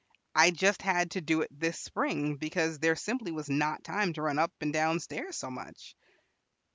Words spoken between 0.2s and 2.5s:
I just had to do it this spring,